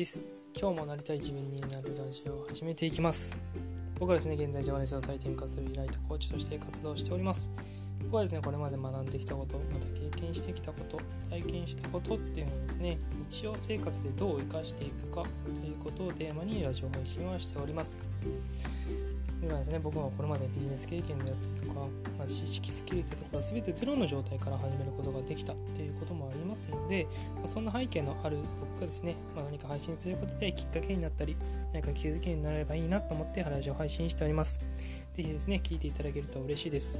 [0.00, 0.48] です。
[0.58, 3.36] 今日もなりたい自分になるラジオを始めていきます。
[3.98, 7.50] 僕はですね現在ジャパネスを再転化するライトコーチとして活動しております。
[8.04, 10.98] 僕はですねこれまで学んできたことまた経験してきたこと
[11.28, 12.98] 体験したことっていうのをですね
[13.28, 18.00] 日常生活でどう生かしていくかということをテーマにラジオ配信はしております。
[19.42, 21.80] 今ですね僕はこれまでビジネス経験であったりとか、
[22.18, 27.06] まあ、知識スキルってところは全てゼロの状態から始めることができたっていうこともありますので、
[27.36, 31.36] まあ、そんな背景のある僕がですね、まあ、何か配信することできっかけになったり
[31.72, 34.60] 何か気づきになればいいなと思ってラジオ配信しております。
[35.12, 36.98] 是非ですね聞いていただけると嬉しいです。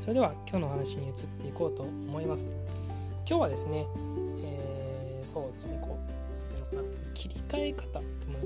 [0.00, 2.52] それでは今日の話に移っていこうと思います。
[3.28, 3.86] 今日はですね、
[4.42, 6.19] えー、そうですねこう
[7.14, 8.00] 切り替え方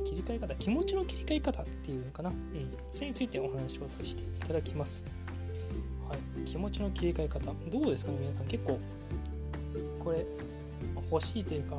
[0.04, 2.36] 切り替え方気持ちの切り替え方っていうのかな、うん、
[2.92, 5.04] それについてお話をさせていただきます、
[6.08, 7.52] はい、気持ちの切り替え方。
[7.70, 8.46] どうですかね皆さん。
[8.46, 8.78] 結構
[9.98, 10.26] これ
[11.10, 11.76] 欲しいというか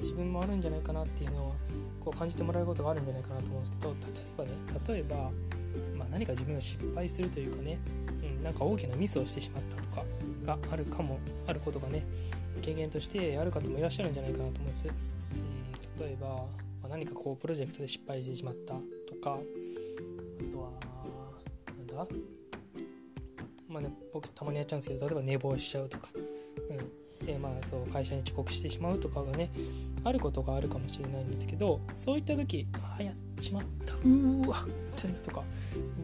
[0.00, 1.54] 自分もあるんじゃないかなっていうのは
[2.00, 4.50] こう感じてもらえることがあるんじゃないかなと思うんですけど例えばね
[4.88, 5.16] 例えば、
[5.96, 7.78] まあ、何か自分が失敗するというかね、
[8.22, 10.04] うん、なんか大きなミスをしてしまったとか
[10.44, 12.04] があるかもあることがね
[12.60, 15.11] 経験としてある方もいらっしゃるんじゃないかなと思うんです。
[15.98, 16.46] 例えば、
[16.88, 18.80] 何かこうプロジェクトで失敗してしまったと
[19.22, 20.70] かあとは
[21.76, 22.06] なんだ？
[23.68, 26.08] まあね僕たまにやっちゃうんですけど例えば寝坊しちゃうとか、
[27.20, 29.50] うん、でまあそう会社に遅刻してしまうとかがね
[30.04, 33.94] あることがあるかもしれないんですけどそういった時ああやっちまった。
[33.94, 35.42] うーわみたいなとか。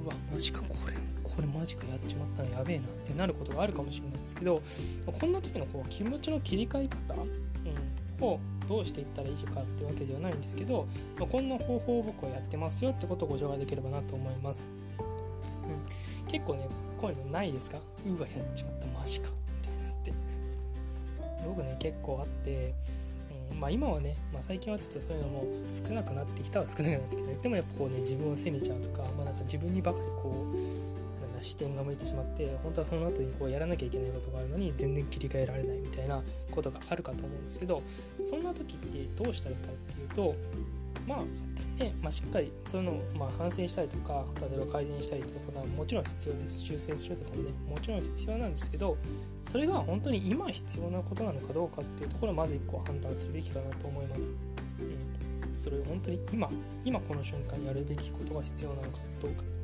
[0.05, 4.62] うわマジかこれこれマジかやっちまったのやべえなってなることがあるかもしれないんですけど
[5.05, 10.86] こんな時のこう気持ちの切り替え方、うん、をどうしていったらいいかってわけではないんですけど、
[11.19, 14.66] まあ、こんな方法を僕はやってますよってことをご紹介できればなと思います、
[15.64, 16.69] うん、結構ね
[17.00, 17.78] こういうのないですか？
[18.06, 19.28] うわやっちまったマジか。
[19.61, 20.12] みたいになって。
[21.46, 22.74] 僕ね結構あって
[23.52, 27.42] うん、まあ今はね、まあ、最近はちょっとそういうのも少なくなってきたは少なくなってきた。
[27.42, 30.57] でもやっぱこうね自分を責めちゃうとか,、まあ、なんか自分にばかりこう
[31.43, 37.83] 視点が向いてしまって本当はその後にこうやらなきゃいけないことがあるのに全然切り替えられないみたいなことがあるかと思うんですけど
[38.23, 40.35] そんな時ってどうしたらいいかっていうと
[41.07, 46.61] まあ一旦ね、まあ、しっかりそういうのをまあ反省したりとか例えば改善したりということはもちろん必要です。
[46.61, 48.97] 修正するとかもねもちろん必要なんですけど
[49.43, 54.35] それが本当に今必要なことなのかどうかっていうところをまず一個判断するべきかなと思います。
[54.81, 56.51] うん、それを本当に今
[56.85, 59.58] 今この瞬間やるべきことが必要なのかどうか。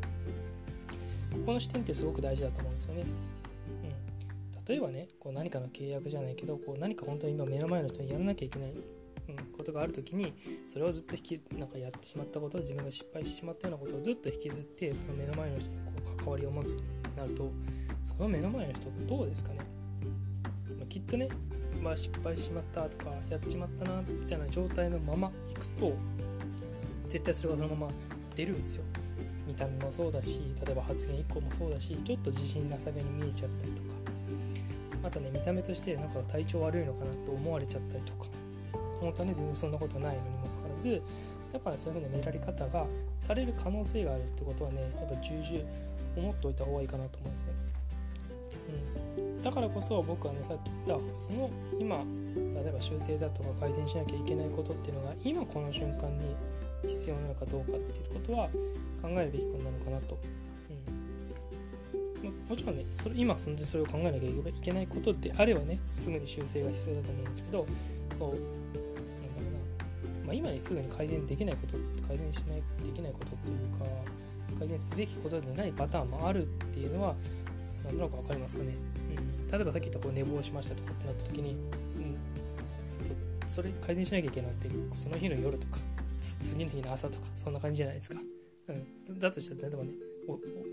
[1.35, 3.03] ここの視点ってすごく大事だと思うんですよね。
[3.03, 4.65] うん。
[4.65, 10.33] 例えばねこう何かの契約じゃないけどこう何か本当に今目の前の人にやらなきゃいけない、うん、ことがある時に
[10.67, 16.83] それをずっと引きなんかやってしまったこと自分が失敗してしまったようなことをずっと引きずってその目の前の人にこう関わりを持つと
[17.17, 17.51] なると
[18.03, 19.59] その目の前の人どうですかね、
[20.79, 21.29] まあ、きっとね、
[21.83, 25.93] まあ、失敗しまったとかやっちまったなみたいな状態のままいくと
[27.09, 27.93] 絶対それがそのまま
[28.35, 28.85] 出るんですよ。
[29.47, 34.05] 見た目もそうだし例えば発言1個もそうだしちょっと自信なさげに見えちゃったりとか。
[35.05, 38.31] あとね見た目としてなんか体調悪いのかなと思われちゃったりとか。
[39.05, 41.03] 本当はね全然そんなことないのにもかかわらず
[41.53, 42.87] やっぱ、そういう風な見られ方が
[43.19, 45.65] される可能性があるってことはねやっぱ重々
[46.17, 47.53] 思っておいた方がいいかなと思うんですね、
[49.19, 51.99] うん、だからこそ僕はねさっき言ったその今
[52.61, 56.35] 例えば修正だとか改善しなきゃいけないことっていうのが今この瞬間に
[56.89, 58.49] 必要なのかどうかっていうことは
[59.03, 60.19] 考えるべきことなのかなと。
[62.23, 62.49] うん。
[62.49, 67.67] もちろんねそれ今そんでそれを考えなきゃいけないことであればねすぐに修正が必要だと思うんですけどこ
[68.19, 68.37] うなんだろ
[70.17, 73.85] うな、まあ、今にすぐに改善できないこと改善しないできないことというか
[74.59, 77.15] 改善すべきことでないパターンもあるっていうのは
[77.85, 78.75] 何となく分かりますかね、
[79.17, 85.94] うん、例えばさっき言ったこう寝坊しましたとかってなった時に、うん、それ改善しなきゃいけないってその日の夜とか。
[86.43, 88.21] 次の日の朝とかそんな感じじゃないですか、
[88.69, 89.91] うん、だとしたら例えばね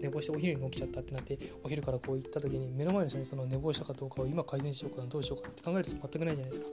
[0.01, 6.67] 寝坊してお昼に起きちゃったってなってお昼からこう行った時に目の前の人にその寝坊したかどうかを今改善しようかなどうしようかって考えると全くないじゃないですか。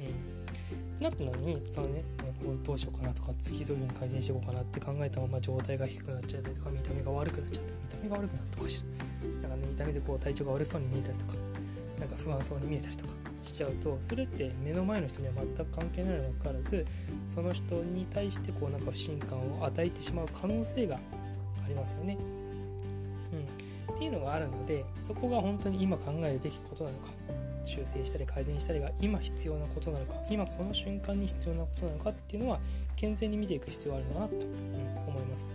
[0.00, 8.84] うん、なったのにそのね寝坊どうしようかなとか次どういう風に改善していこうかなって考えたまま状態が低くなっちゃったりとか見た目が悪くなっちゃった見た目が悪くなったとかし
[9.42, 11.32] なんかね見た目でこう体調が悪そうに見えたりとか
[11.98, 16.86] なんか不安そうに見えたりとかしちゃうとそれって目の前の人には全く関係ないにもかかわらず
[17.28, 22.16] その人に対してこうなんか不信感を与えてしまう可能性がありますよね。
[23.88, 27.08] うん、っていうのがあるのでそこが本当に今考えるべきことなのか
[27.64, 32.58] 修正したり改善したりが今必要なことなのか今この瞬間に必要なことなのかっていうのは
[32.96, 34.34] 健全に見ていく必要があるのかなと、
[35.06, 35.48] 思います。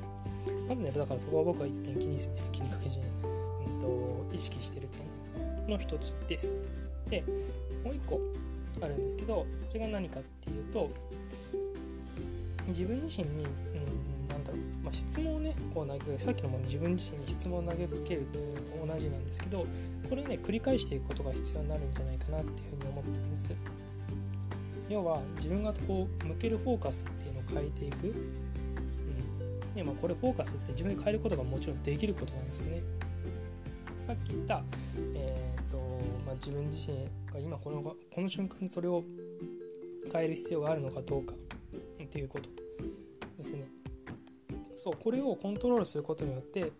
[0.67, 2.19] まずねだからそこは僕は一点気に
[2.51, 4.87] 気にかけずに、うんと、意識してる
[5.65, 6.57] 点の一つです。
[7.09, 7.23] で
[7.85, 8.19] もう一個
[8.81, 10.89] あるんですけどそれが何かっていうと
[12.67, 19.65] 自分自身に、うん、なんだろう、まあ、質問をねこう投げかけさっきのも自分自身に質問を投げかけるというのと同じなんですけど
[20.09, 23.49] これをね繰り返していくことが必要になるんじゃないかなっていうふうに思ってるんです。
[24.89, 29.73] 要は自分がこう向けるフォーカスっていうのを変えていく、うん。
[29.73, 32.83] でまあ、これフォーカスって自分で変えることがもちろんできることなんですよね。
[34.05, 34.61] さっき言った、
[35.15, 35.77] えーと
[36.27, 36.95] まあ、自分自身
[37.33, 39.03] が今このこの瞬間にそれを
[40.13, 42.47] 変える必要があるのかどうかっていうこと
[43.39, 43.67] ですね。
[44.75, 46.71] そうこれをコントロールすることによって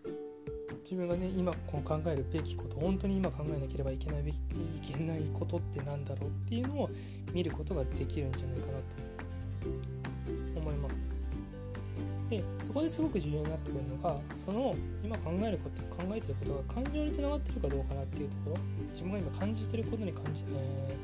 [0.84, 4.40] 自分がね今こ考えるべきこと本当に今考えなければいけないべきい
[4.80, 6.90] けないことって何だろうっていうのを
[7.32, 8.72] 見ることができるんじゃないかな
[10.54, 11.02] と思います。
[12.28, 18.56] でそこですごく重要になってくるのがその今考えること考えてることが感情につながってるかどうかなっていうところ。
[18.90, 20.96] 自分が今感じてることに感じ,、え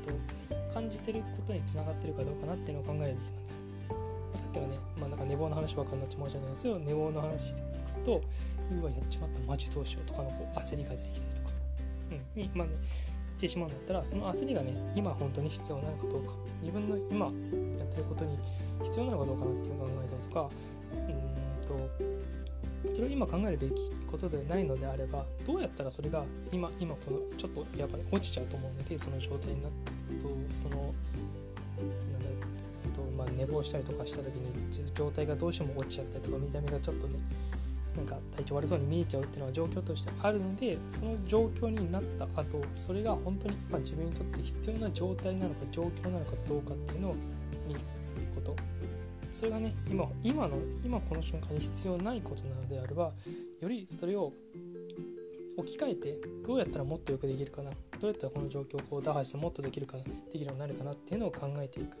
[0.49, 3.63] ーと、感じてることにつながってるかどうかなっていうのを考えるべきなんです。
[4.35, 8.21] さっきはね、まあ、なんか寝坊の話ばっかになっちまうじゃないですけど寝坊の話でいくと
[8.81, 11.49] うわやっちまったマジどうしようとかのこう焦りが出てきたりとか、
[12.35, 12.73] うん、にまあね
[13.37, 16.33] してしまうんだったらその焦りがね今本当に必要なのかどうか。
[16.61, 17.31] 自分の今や
[17.83, 18.37] ってることに
[18.83, 20.49] 必要なのかどうかなっていうのを考えたりとか
[21.63, 21.89] と
[22.93, 29.75] それを今考えるべきことでないのであればどうやったらそれが今今このちょっとやっぱり落ちちゃうと思うのでその状態になる
[30.21, 30.93] とその
[32.11, 32.29] なんだ
[32.93, 34.53] と、まあ、寝坊したりとかした時に
[34.93, 37.19] 状態がどうしても落ちちゃったりとか見た目がちょっとね
[37.95, 47.15] なんか体調悪そうに見えちゃうっていうのは状況としてあるのでその状況になった後それが本当に今自分にとって必要な状態なのか状況なのかどうかっていうのを
[47.67, 47.79] 見る
[48.33, 48.72] こと。
[49.33, 53.11] それがね今今の今この瞬間に必要ないことなのであれば
[53.59, 54.31] よりそれを
[55.57, 61.97] 置き換えてどうやったらもっとよくできるかなどうやったらこの状況をこう打破してもっとできるかできるようになるかなっていうのを考えていく。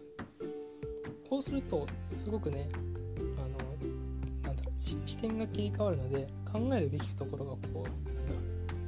[1.29, 2.67] こうするとすごくね
[3.37, 3.57] あの
[4.43, 8.33] なんだろう視点が切り替わるので考えるべきところがこうなんだ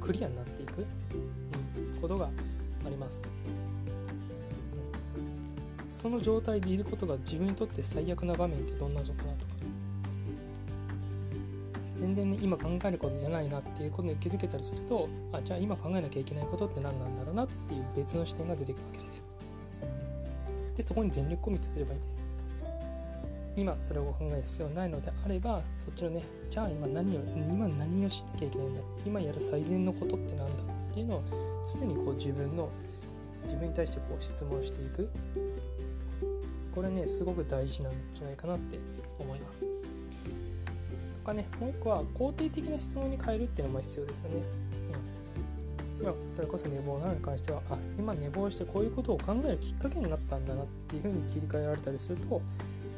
[0.00, 0.86] クリアになっていく、
[1.92, 3.24] うん、ことがあります、
[5.96, 9.52] その状態でいることが自分にとって最悪な場面ってどんなのかなとか
[11.96, 19.24] 全然ね今考えることじゃないなっていうことに気づけたりするとあじゃあ今考えなきゃいけないことって何なんだろうなっていう別の視点が出てくるわけですよ。
[20.76, 22.22] でそこに全力コミットすればいいんです。
[23.56, 27.20] 今それを考える必要ないのであればそっちのねじゃあ今何を
[27.50, 28.90] 今何をしなきゃいけないんだろう。
[29.06, 31.22] 今やる最善のことって何だっていうのを
[31.64, 32.68] 常にこう自分の
[33.44, 35.08] 自分に対してこう質問していく。
[36.76, 38.78] これねすごく大事なんじゃないかなって
[39.18, 39.66] 思いますと
[41.24, 44.42] かねもう一個は肯定的な質問に変えるっていうのも必要ですよね
[46.02, 52.42] まあ、それこそ寝坊なのに関してはあ今寝坊してこういうことを考えるきっかけになったんだなっていうふうに切り替えられたりすると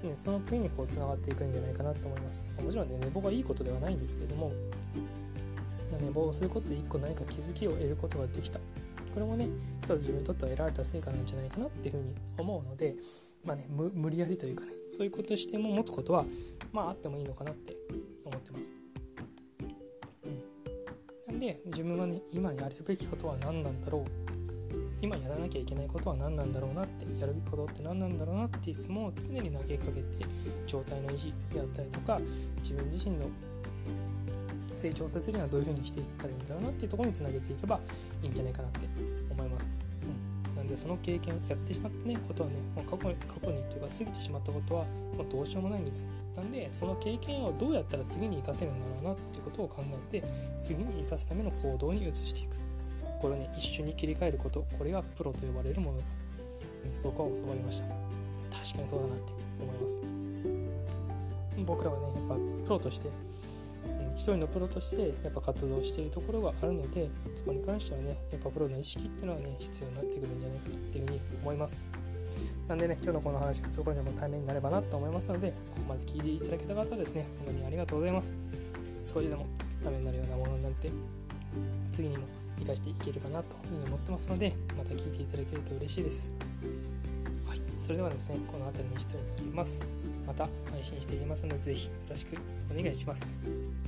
[0.03, 2.43] ね、その次にこうつながっていくんじゃないかなと思います。
[2.63, 4.53] もちろんね、寝坊がいいことではないんですけれども、
[6.01, 8.59] 寝坊をすることで一個何か気づきを得ることができた。
[8.59, 8.65] こ
[9.19, 9.49] れもね、
[9.83, 12.95] 一つ自分にとっては得られた成果なんじゃないかなっていうふうに思うので、
[13.45, 16.25] まあね、無理やりというかね、そういうことしても持つことは、
[16.73, 17.77] まああってもいいのかなって
[18.25, 18.73] 思ってます。
[21.27, 21.33] うん。
[21.33, 24.39] なんで、自分はね、今やるべきことは何なんだろう
[25.01, 30.03] 今やらなきゃいけないことは何なんだろうなってやるべきことって何なんだろうなっていう質問を常に投げかけて
[30.67, 32.21] 状態の維持であったりとか
[32.63, 33.27] 自分自身の
[34.75, 37.81] 成長させるにはどういうふうにしていったらいいんだろうなっていうところにつなげていけば
[38.23, 38.89] いいんじゃないかなって
[39.31, 39.88] 思います。
[40.69, 44.85] でその経験をやってしまったねことはねもう過去過去にというか過ぎてしまったことは
[45.17, 46.07] もうどうしようもないんです。
[46.37, 49.83] なんでその経験をどうやったら次に生かせるんだろうなっていうことを考
[50.13, 50.27] えて
[50.61, 52.59] 次に生かすための行動に移していく。
[53.21, 56.13] これをね一緒に切り替えることこれがプロと呼ばれるものだと、
[57.03, 57.89] 僕は教わりました
[58.57, 59.99] 確かにそうだなって思います
[61.67, 62.35] 僕らはねやっぱ
[62.65, 63.09] プロとして、
[64.19, 71.87] 一人のプロとしてやっぱ活動しているところがあるのでそこに関してはねやっぱプロの意識っていうのはね必要になってくるんじゃないかなっていうふうに思います
[72.67, 78.31] なんでね、今日のこの話がそこにも対面になればなと思いますので、ここまで聞いていただけた方はですね、本当にありがとうございます。
[79.03, 79.47] 少しでも
[79.83, 80.91] ためになるようなものになって、
[81.91, 82.25] 次にも
[82.59, 86.31] 生かしていければなというふうに思ってますのでまた聞いていただけると嬉しいです
[87.79, 89.87] それではですねこの辺りにしておきます。
[90.27, 92.37] また配信していきますので是非よろしく
[92.71, 93.37] お願いします。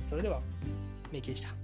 [0.01, 0.39] それでは
[1.11, 1.60] メイキでした。